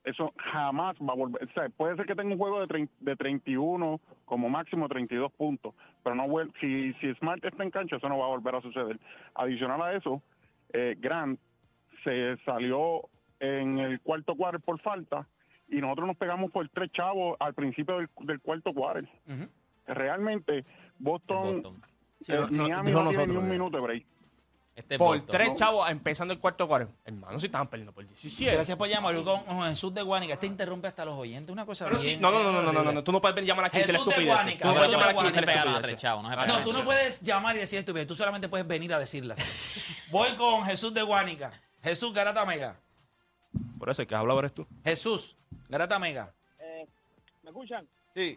[0.04, 1.44] Eso jamás va a volver.
[1.44, 5.76] O sea, puede ser que tenga un juego de, de 31, como máximo 32 puntos,
[6.04, 8.62] pero no vuel- si, si Smart está en cancha, eso no va a volver a
[8.62, 8.98] suceder.
[9.36, 10.22] Adicional a eso,
[10.74, 11.40] eh, Grant
[12.04, 13.09] se salió
[13.40, 15.28] en el cuarto cuarto por falta
[15.70, 18.72] y nosotros nos pegamos por tres chavos al principio del, del cuarto.
[18.72, 19.48] Ujú.
[19.88, 20.66] Realmente,
[20.98, 21.86] Boston, Boston.
[22.22, 23.52] Sí, no- eh, no- Miami no tiene ni nosotros, un ya.
[23.52, 24.06] minuto de break.
[24.76, 25.30] Este es Por Boston.
[25.32, 26.94] tres chavos empezando el cuarto cuarto.
[27.04, 28.54] Hermano, si estaban perdiendo por 17.
[28.56, 29.14] Gracias por llamar.
[29.14, 30.34] Voy Con Jesús de Guánica.
[30.34, 31.52] Este interrumpe hasta los oyentes.
[31.52, 32.22] Una cosa bien.
[32.22, 32.94] no, no, no, no, no, no, horrible.
[32.94, 34.58] no, tú no puedes llamar aquí y decir Jesús de estupidez.
[34.58, 36.04] Tú no puedes llamar de aquí y No decir estupidez.
[36.14, 38.08] no No, tú no puedes llamar y decir estupidez.
[38.08, 39.38] Tú solamente puedes venir a decirlas.
[40.12, 41.52] Voy con Jesús de Guánica.
[41.84, 42.80] Jesús Garata Mega.
[43.80, 44.68] Por eso el que habla ahora eres tú.
[44.84, 45.38] Jesús
[45.70, 46.34] Garata Mega.
[47.44, 47.88] ¿Me escuchan?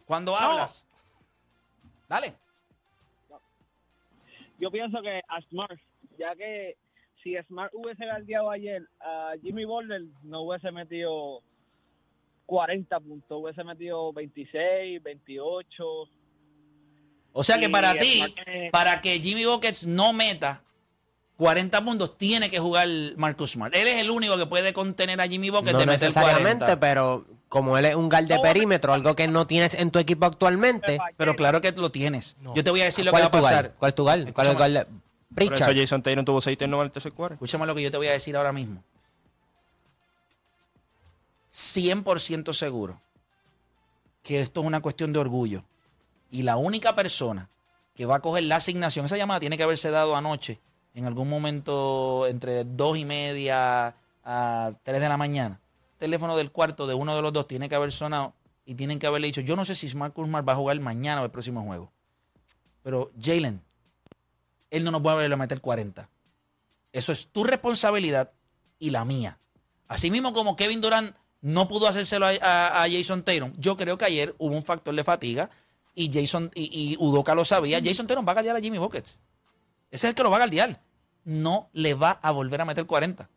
[0.07, 0.87] Cuando hablas.
[2.09, 2.35] Dale.
[4.59, 5.81] Yo pienso que a Smart,
[6.19, 6.77] ya que
[7.23, 11.43] si Smart hubiese guardiado ayer, a Jimmy Butler no hubiese metido
[12.47, 15.85] 40 puntos, hubiese metido 26, 28.
[17.33, 18.23] O sea que para ti,
[18.71, 20.63] para que Jimmy Buckets no meta
[21.43, 23.75] 40 puntos, tiene que jugar Marcus Smart.
[23.75, 26.79] Él es el único que puede contener a Jimmy Buckets No de meter necesariamente, 40.
[26.79, 30.25] pero como él es un guard de perímetro, algo que no tienes en tu equipo
[30.25, 31.01] actualmente.
[31.17, 32.37] Pero claro que lo tienes.
[32.55, 33.75] Yo te voy a decir lo que ¿Cuál va es a pasar.
[33.77, 34.33] ¿Cuál es tu guard?
[34.33, 35.65] ¿Cuál es el guard de- Por eso.
[35.75, 37.35] Jason Taylor tuvo 6 turnovers en el tercer cuarto.
[37.35, 38.85] Escúchame lo que yo te voy a decir ahora mismo.
[41.51, 43.01] 100% seguro
[44.23, 45.65] que esto es una cuestión de orgullo.
[46.31, 47.51] Y la única persona
[47.97, 50.61] que va a coger la asignación, esa llamada tiene que haberse dado anoche,
[50.95, 55.61] en algún momento entre dos y media a 3 de la mañana.
[55.99, 58.35] Teléfono del cuarto de uno de los dos tiene que haber sonado
[58.67, 61.23] y tienen que haberle dicho, yo no sé si Smart Kumar va a jugar mañana
[61.23, 61.91] o el próximo juego.
[62.83, 63.61] Pero Jalen,
[64.71, 66.09] él no nos va a volver a meter 40.
[66.93, 68.31] Eso es tu responsabilidad
[68.79, 69.39] y la mía.
[69.89, 74.05] Asimismo como Kevin Durant no pudo hacérselo a, a- a Jason Tatum, yo creo que
[74.05, 75.51] ayer hubo un factor de fatiga
[75.95, 77.81] y Jason y, y Udoka lo sabía.
[77.83, 79.21] Jason Tatum va a galdear a Jimmy Buckets.
[79.93, 80.81] Ese es el que lo va a galdear.
[81.25, 83.23] No le va a volver a meter 40.
[83.25, 83.29] O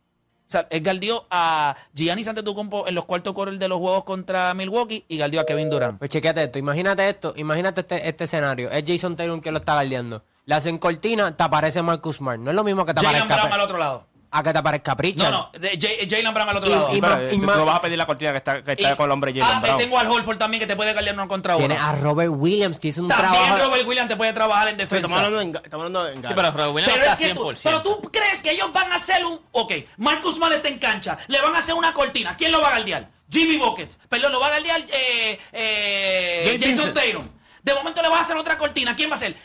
[0.48, 5.04] sea, él galdeó a Giannis Antetokounmpo en los cuartos quarters de los juegos contra Milwaukee
[5.08, 6.00] y galdeó a Kevin Durant.
[6.00, 8.70] Pues chequete esto, imagínate esto, imagínate este, este escenario.
[8.72, 10.24] Es Jason Taylor que lo está guardiando.
[10.46, 12.40] Le hacen cortina, te aparece Marcus Smart.
[12.40, 14.08] No es lo mismo que te Jalen aparezca, Brown al otro lado.
[14.38, 15.32] A que te aparezca Pritchard.
[15.32, 16.96] No, no, de- Jalen Brown al otro Y- lado.
[16.96, 18.72] y- Pero, eh, y si tú no vas a pedir la cortina que está, que
[18.74, 19.78] está Y- con el hombre ah, Jalen y Brown.
[19.78, 21.68] tengo al Holford también que te puede galdear uno contra uno.
[21.68, 23.64] Tiene a Robert Williams que hizo un También trabajo.
[23.66, 24.96] Robert Williams te puede trabajar en defensa.
[25.06, 27.34] estamos hablando en, ga- estamos hablando en Sí, pero Robert Williams Pero, está es que
[27.36, 27.62] tú, 100%.
[27.64, 29.40] pero tú crees que ellos van a hacer un.
[29.52, 31.18] Ok, Marcus Smart está en cancha.
[31.28, 32.36] Le van a hacer una cortina.
[32.36, 33.08] ¿Quién lo va a galdear?
[33.32, 33.98] Jimmy Buckets.
[34.08, 36.94] Perdón, lo va a galdear eh, eh, Jason.
[36.94, 37.28] Tatum.
[37.64, 38.96] De momento le vas a hacer otra cortina.
[38.96, 39.36] ¿Quién va a ser?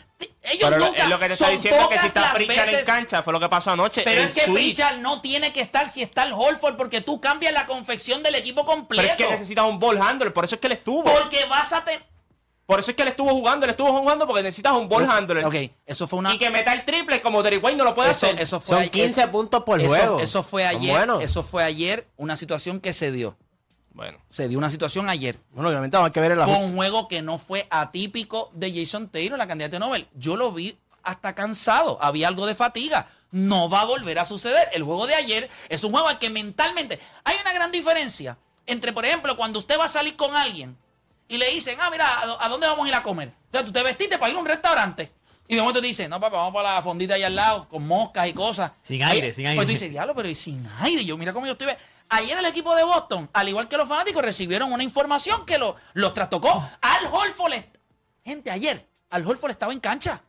[0.42, 2.20] Ellos Pero lo- nunca, es lo que te está son diciendo que pocas si está
[2.20, 4.02] las Pritchard en veces- cancha, fue lo que pasó anoche.
[4.04, 4.54] Pero es que switch.
[4.76, 8.34] Pritchard no tiene que estar si está el Holford porque tú cambias la confección del
[8.34, 9.02] equipo completo.
[9.02, 11.04] Pero es que necesitas un ball handler, por eso es que él estuvo.
[11.04, 12.02] Porque vas a tener...
[12.66, 15.44] Por eso es que él estuvo jugando, él estuvo jugando porque necesitas un ball handler.
[15.44, 15.54] Ok,
[15.86, 16.32] eso fue una...
[16.34, 18.40] Y que meta el triple como Derrick White no lo puede Eso, hacer.
[18.40, 20.20] eso fue Son ayer- 15 puntos por eso- juego.
[20.20, 21.08] Eso fue ayer.
[21.20, 23.36] Eso fue ayer una situación que se dio.
[23.92, 24.18] Bueno.
[24.28, 25.38] Se dio una situación ayer.
[25.52, 29.08] Bueno, obviamente hay que ver el Fue un juego que no fue atípico de Jason
[29.08, 30.08] Taylor, la candidata de Nobel.
[30.14, 31.98] Yo lo vi hasta cansado.
[32.00, 33.06] Había algo de fatiga.
[33.30, 34.68] No va a volver a suceder.
[34.72, 36.98] El juego de ayer es un juego al que mentalmente.
[37.24, 40.76] Hay una gran diferencia entre, por ejemplo, cuando usted va a salir con alguien
[41.28, 43.28] y le dicen, ah, mira, ¿a, a dónde vamos a ir a comer?
[43.28, 45.12] O sea, tú te vestiste para ir a un restaurante.
[45.50, 47.84] Y de momento te dicen, no, papá, vamos para la fondita allá al lado, con
[47.86, 48.70] moscas y cosas.
[48.82, 49.56] Sin aire, Ahí- sin aire.
[49.56, 51.04] Pues tú dices, diablo, pero ¿y sin aire.
[51.04, 51.66] Yo, mira cómo yo estoy.
[51.66, 55.58] ve- Ayer el equipo de Boston, al igual que los fanáticos, recibieron una información que
[55.58, 56.50] lo- los trastocó.
[56.80, 57.54] Al Holford.
[58.24, 60.22] Gente, ayer, Al Holford estaba en cancha.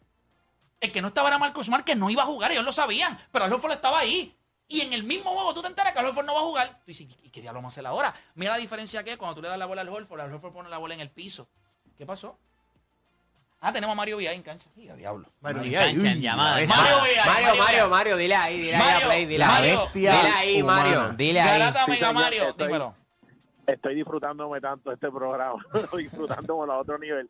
[0.79, 3.15] El que no estaba era Marcus Smart, que no iba a jugar, ellos lo sabían.
[3.31, 4.35] Pero Al Holford estaba ahí.
[4.67, 6.69] Y en el mismo juego tú te enteras que Al Holford no va a jugar.
[6.79, 8.11] Tú dices, ¿y qué diablo vamos a hacer ahora?
[8.33, 10.51] Mira la diferencia que es cuando tú le das la bola al Holford, Al Holford
[10.53, 11.47] pone la bola en el piso.
[11.95, 12.39] ¿Qué pasó?
[13.63, 14.69] Ah, tenemos a Mario Villay en cancha.
[14.75, 15.27] Y a diablo.
[15.39, 15.95] Mario Villay.
[15.95, 16.35] Mario Villay.
[16.35, 17.89] Mario, Mario, Villay.
[17.89, 19.69] Mario, dile ahí, dile ahí Mario, a Play, dile la ahí.
[19.77, 20.83] bestia Dile ahí, humana.
[20.83, 21.59] Mario, dile ahí.
[21.59, 22.95] Garata Mega Mario, estoy- dímelo.
[23.67, 27.29] estoy disfrutándome tanto este programa, estoy disfrutándome a otro nivel.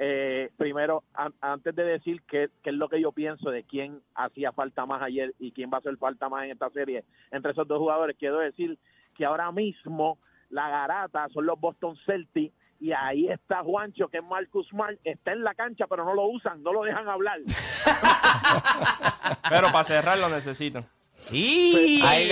[0.00, 4.00] Eh, primero, an- antes de decir qué, qué es lo que yo pienso de quién
[4.14, 7.50] hacía falta más ayer y quién va a hacer falta más en esta serie entre
[7.52, 8.78] esos dos jugadores, quiero decir
[9.16, 10.18] que ahora mismo
[10.50, 15.32] la garata son los Boston Celtics y ahí está Juancho, que es Marcus Smart, está
[15.32, 17.38] en la cancha, pero no lo usan, no lo dejan hablar.
[19.48, 20.84] Pero para cerrar lo necesitan.
[21.30, 22.30] Y Ahí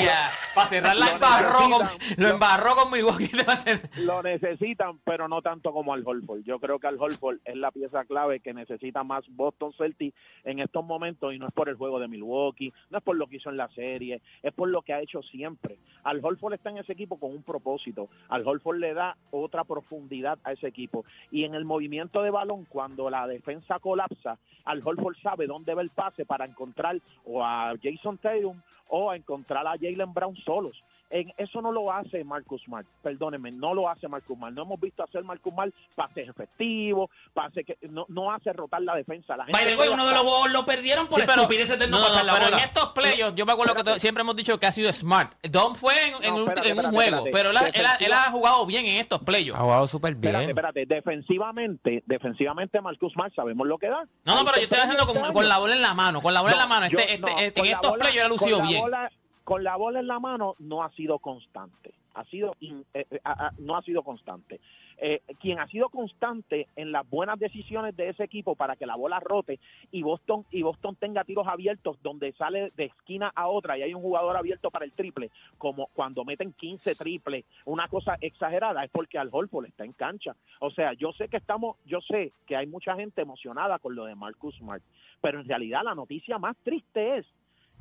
[0.55, 2.25] para cerrar la Lo embarró con, necesitan.
[2.25, 3.31] lo embarró con Milwaukee.
[4.07, 6.44] Lo necesitan, pero no tanto como al Holford.
[6.44, 10.61] Yo creo que al Holford es la pieza clave que necesita más Boston Celtics en
[10.61, 13.37] estos momentos y no es por el juego de Milwaukee, no es por lo que
[13.37, 15.77] hizo en la serie, es por lo que ha hecho siempre.
[16.05, 18.09] Al Holford está en ese equipo con un propósito.
[18.31, 21.05] Al Holford le da otra profundidad a ese equipo.
[21.31, 25.83] Y en el movimiento de balón, cuando la defensa colapsa, al Holford sabe dónde va
[25.83, 30.77] el pase para encontrar o a Jason Tatum o a encontrar a Jalen Brown solos.
[31.08, 34.52] En eso no lo hace Marcus Smart, perdónenme, no lo hace Marcus Smart.
[34.54, 38.96] No hemos visto hacer Marcus Smart pases efectivos, pases que no, no hace rotar la
[38.96, 39.36] defensa.
[39.36, 41.78] La gente By the way, juega uno de los juegos lo perdieron por Sí, estupideces
[41.78, 42.58] de no, no, pasar no, la pero bola.
[42.58, 45.32] en estos playoffs, yo me acuerdo que siempre hemos dicho que ha sido smart.
[45.48, 47.30] Dom fue en, un, espérate, en un juego, espérate.
[47.30, 49.60] pero él, ha- él ha, él ha jugado bien en estos Ha playoffs.
[49.60, 50.50] jugado súper Espérate, bien.
[50.50, 54.04] espérate, defensivamente, defensivamente Marcus Smart sabemos lo que da.
[54.24, 56.20] No, no, pero yo estoy haciendo con, con la bola en la mano.
[56.20, 56.86] Con la bola en la No, mano.
[56.88, 58.80] yo- Este, este, no, este- en la estos playoffs él ha lucido bien.
[58.82, 59.10] bola-
[59.46, 61.94] con la bola en la mano no ha sido constante.
[62.14, 63.20] Ha sido eh, eh,
[63.59, 64.59] no ha sido constante.
[64.98, 68.96] Eh, quien ha sido constante en las buenas decisiones de ese equipo para que la
[68.96, 69.61] bola rote
[69.92, 73.94] y Boston y Boston tenga tiros abiertos donde sale de esquina a otra y hay
[73.94, 78.90] un jugador abierto para el triple, como cuando meten 15 triples, una cosa exagerada es
[78.90, 80.35] porque Al Holford está en cancha.
[80.59, 84.06] O sea, yo sé que estamos, yo sé que hay mucha gente emocionada con lo
[84.06, 84.82] de Marcus Smart,
[85.20, 87.26] pero en realidad la noticia más triste es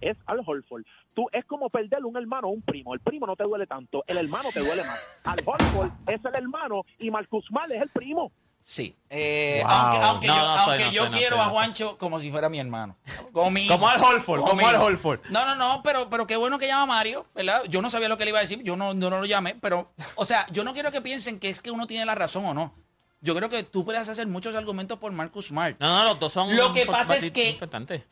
[0.01, 0.83] es Al Holford.
[1.13, 2.93] Tú es como perder un hermano o un primo.
[2.93, 4.99] El primo no te duele tanto, el hermano te duele más.
[5.23, 8.31] Al Holford es el hermano y Marcus Smart es el primo.
[8.59, 8.95] Sí.
[9.11, 9.71] Eh, Wow.
[9.71, 12.19] Aunque, aunque No, yo, no estoy, aunque no yo estoy, no quiero a Juancho como
[12.19, 12.97] si fuera mi hermano.
[13.31, 14.07] Como, mi Como hijo.
[14.07, 14.75] al Holford, como mi al.
[14.77, 15.19] Holford.
[15.29, 17.63] No, no, no, pero, pero qué bueno que llama a Mario, ¿verdad?
[17.69, 19.53] Yo no sabía lo que le iba a decir, yo no, no, no lo llamé,
[19.61, 22.43] pero, o sea, yo no quiero que piensen que es que uno tiene la razón
[22.45, 22.73] o no.
[23.21, 25.77] Yo creo que tú puedes hacer muchos argumentos por Marcus Smart.
[25.79, 26.55] No, no, los dos son.
[26.55, 27.59] Lo que pasa es que-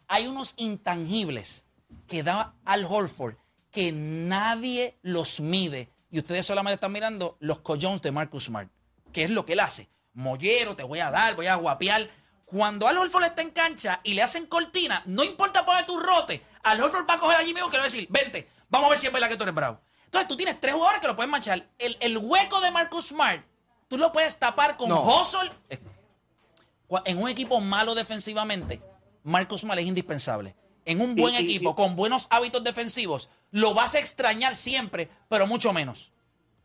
[0.07, 1.65] hay unos intangibles
[2.07, 3.35] que da Al Horford
[3.71, 5.89] que nadie los mide.
[6.11, 8.69] Y ustedes solamente están mirando los collones de Marcus Smart,
[9.11, 9.89] que es lo que él hace.
[10.13, 12.07] Mollero, te voy a dar, voy a guapear.
[12.45, 16.43] Cuando Al Horford está en cancha y le hacen cortina, no importa poner tu rote,
[16.61, 18.89] Al Horford va a coger allí mismo que le va a decir, vente, vamos a
[18.91, 19.81] ver si es verdad que tú eres bravo.
[20.05, 21.67] Entonces tú tienes tres jugadores que lo pueden manchar.
[21.79, 23.43] El, el hueco de Marcus Smart,
[23.87, 25.01] tú lo puedes tapar con No.
[25.19, 25.51] hustle.
[27.05, 28.79] En un equipo malo defensivamente,
[29.23, 30.55] Marcus Smart es indispensable.
[30.85, 35.09] En un buen Y- equipo, y- con buenos hábitos defensivos, lo vas a extrañar siempre,
[35.29, 36.11] pero mucho menos.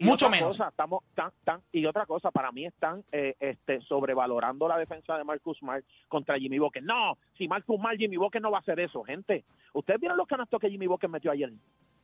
[0.00, 0.56] Mucho otra menos.
[0.56, 5.16] cosa, estamos tan, tan, y otra cosa, para mí están eh, este, sobrevalorando la defensa
[5.18, 6.82] de Marcus Smart contra Jimmy Booker.
[6.84, 9.44] No, si Marcus Smart, Jimmy Booker no va a hacer eso, gente.
[9.72, 11.50] Ustedes vieron los canastos que Jimmy Booker metió ayer.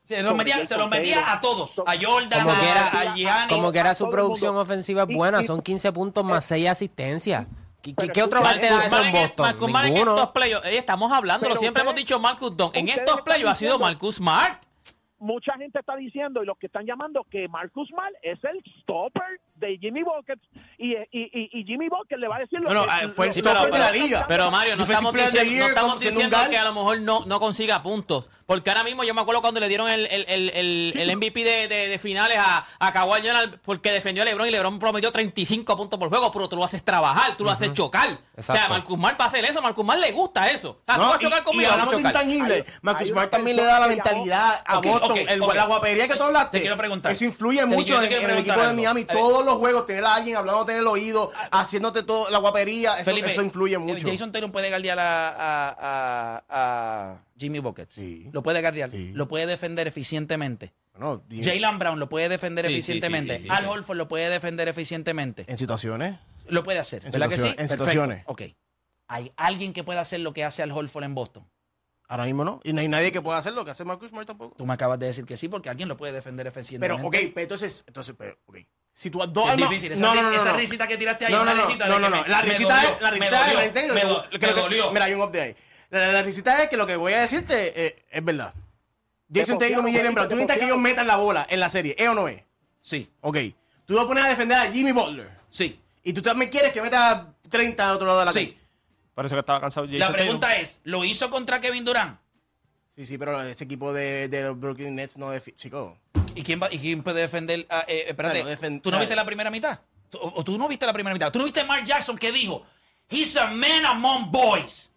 [0.08, 1.78] Se los metía, se los metía a todos.
[1.86, 3.56] A Jordan, Como a, que era- a Giannis.
[3.56, 7.46] Como que era su producción ofensiva buena, son 15 puntos más 6 asistencias.
[7.84, 9.46] ¿Qué, qué- qué otro escucha, gol te da Marcus eso en Boston?
[9.46, 10.66] Marcus Smart en estos playoffs.
[10.66, 11.48] eh, estamos hablándolo.
[11.50, 12.70] Pero Siempre hemos dicho Marcus Don.
[12.74, 14.62] En estos playoffs ha sido Marcus Smart.
[15.18, 19.40] Mucha gente está diciendo, y los que están llamando, que Marcus Smart es el stopper
[19.66, 20.42] de Jimmy Buckets
[20.78, 22.90] y, y, y, y Jimmy Buckets le va a decir lo Bueno, que...
[22.90, 24.24] ah, fue el stopper lo- de la liga.
[24.28, 27.82] Pero Mario, no estamos diciendo, no estamos diciendo que a lo mejor no, no consiga
[27.82, 28.28] puntos.
[28.46, 31.44] Porque ahora mismo yo me acuerdo cuando le dieron el, el, el, el, el MVP
[31.44, 35.10] de, de, de finales a, a Kawhi Leonard porque defendió a LeBron y LeBron prometió
[35.10, 38.18] 35 puntos por juego, pero tú lo haces trabajar, tú lo haces chocar.
[38.36, 38.68] O sea.
[38.68, 40.70] Marcus Smart va a hacer eso, Marcus Smart le gusta eso.
[40.70, 42.64] O sea, tú No, vas a y, chocar y conmigo, hablamos de intangible.
[42.82, 45.18] Marcus también le da la mentalidad a Boston.
[45.54, 46.58] La guapería que tú hablaste.
[46.58, 47.12] Te quiero preguntar.
[47.12, 48.74] Eso influye mucho en, el equipo de.
[48.74, 49.04] Miami.
[49.04, 52.94] Todos los juegos, tener a alguien hablando en el oído, haciéndote todo la guapería.
[52.96, 54.08] Eso, Felipe, eso influye eh, mucho.
[54.08, 57.94] Jason Taylor puede guardiar a, a, a, a Jimmy Buckets.
[57.94, 58.28] Sí.
[58.32, 58.90] Lo puede guardiar.
[58.90, 59.12] Sí.
[59.14, 60.72] Lo puede defender eficientemente.
[60.96, 63.34] Bueno, Jalen Brown lo puede defender Sí, eficientemente.
[63.38, 63.70] sí, sí, sí, Al sí.
[63.70, 65.44] Horford lo puede defender eficientemente.
[65.48, 66.18] en situaciones.
[66.46, 67.04] Lo puede hacer.
[67.06, 67.48] En ¿Verdad que sí?
[67.48, 67.84] en Perfecto.
[67.84, 68.22] situaciones.
[68.26, 68.42] Ok.
[69.08, 71.50] ¿Hay alguien que pueda hacer lo que hace Al Horford en Boston?
[72.06, 72.60] Ahora mismo no.
[72.64, 74.54] Y no hay nadie que pueda hacer lo que hace Marcus Smart tampoco.
[74.56, 77.06] Tú me acabas de decir que sí, porque alguien lo puede defender Pero, eficientemente.
[77.06, 78.58] ok, pero entonces, entonces, pero, ok.
[78.96, 79.92] Si tú has dos Es armas- difícil.
[79.92, 80.56] Esa, No, no, no, no, esa no.
[80.56, 82.26] risita que tiraste ahí No, es una no, no, risita no, no, que no.
[82.28, 84.92] La risita dolió, es, la risita es.
[84.92, 85.56] Mira, hay un update ahí.
[85.90, 88.54] La, la risita es que lo que voy a decirte eh, es verdad.
[89.32, 91.68] Jason Te Tatum y Jalen Brown, tú necesitas que ellos metan la bola en la
[91.68, 92.42] serie, ¿eh o no es?
[92.80, 93.38] Sí, Ok.
[93.86, 95.30] Tú vas a poner a defender a Jimmy Butler.
[95.50, 95.80] sí.
[96.06, 98.46] Y tú también quieres que meta 30 al otro lado de la Sí.
[98.48, 98.60] cancha.
[99.14, 100.20] Parece que estaba cansado Jason La Tatum.
[100.20, 102.18] pregunta es, ¿lo hizo contra Kevin Durant?
[102.96, 105.98] Sí, sí, pero ese equipo de, de los Brooklyn Nets no defi- Chico.
[106.36, 107.66] ¿Y quién, va, y quién puede defender?
[107.70, 109.80] ah, eh, espérate, Bueno, defen- ¿tú no viste la primera mitad?
[110.10, 111.32] ¿Tú- ¿O o tú no viste la primera mitad?
[111.32, 112.64] ¿Tú no viste a Mark Jackson que dijo,
[113.10, 114.90] He's a man among boys?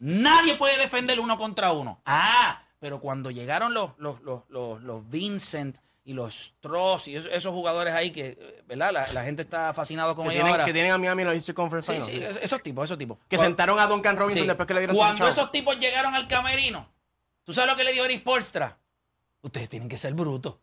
[0.00, 2.00] Nadie puede defender uno contra uno.
[2.06, 7.32] Ah, pero cuando llegaron los, los, los, los, los Vincent y los Tross y esos,
[7.32, 8.92] esos jugadores ahí que, eh, ¿verdad?
[8.92, 10.64] La, la gente está fascinado con Que ellos tienen, ahora.
[10.64, 12.34] que tienen a Miami en los Eastern Conference Sí, Finals.
[12.34, 13.18] sí, esos tipos, esos tipos.
[13.28, 14.46] Que Cuando- sentaron a Duncan Robinson Sí.
[14.46, 15.30] después que le dieron Cuando chavo.
[15.30, 16.88] esos tipos llegaron al camerino,
[17.48, 18.76] ¿tú sabes lo que le dijo Eric Polstra?
[19.40, 20.56] Ustedes tienen que ser brutos.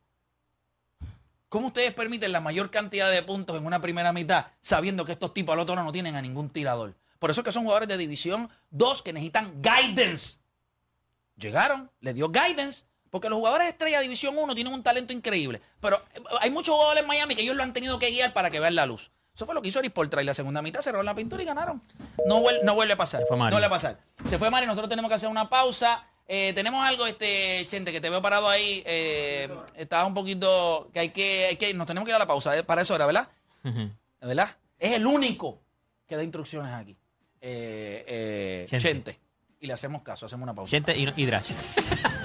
[1.50, 5.34] ¿Cómo ustedes permiten la mayor cantidad de puntos en una primera mitad sabiendo que estos
[5.34, 6.94] tipos al otro lado no tienen a ningún tirador?
[7.18, 10.38] Por eso es que son jugadores de división 2 que necesitan guidance.
[11.38, 15.12] Llegaron, le dio guidance, porque los jugadores de estrella de división 1 tienen un talento
[15.12, 15.62] increíble.
[15.82, 18.52] Pero eh, hay muchos jugadores en Miami que ellos lo han tenido que guiar para
[18.52, 19.10] que vean la luz.
[19.34, 21.48] Eso fue lo que hizo Eric Polstra y la segunda mitad cerraron la pintura y
[21.48, 21.82] ganaron.
[22.28, 23.22] No vuelve a pasar.
[23.22, 23.50] Se fue Mario.
[23.50, 24.00] No vuelve a pasar.
[24.30, 26.06] Se fue Mario, nosotros tenemos que hacer una pausa.
[26.28, 28.82] Eh, tenemos algo, este, Chente, que te veo parado ahí.
[28.86, 30.90] Eh, estabas un poquito.
[30.94, 31.74] que hay que, hay que.
[31.74, 32.58] Nos tenemos que ir a la pausa.
[32.58, 33.30] eh, Para eso era, ¿verdad?
[33.64, 33.92] Ujú.
[34.22, 34.56] ¿Verdad?
[34.80, 35.62] Es el único
[36.08, 36.98] que da instrucciones aquí.
[37.42, 38.88] Eh, eh, Chente.
[38.88, 39.20] Chente.
[39.60, 40.72] Y le hacemos caso, hacemos una pausa.
[40.72, 41.52] Gente y, y Drash.